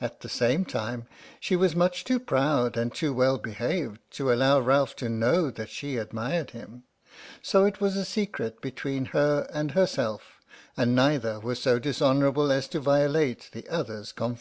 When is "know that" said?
5.08-5.68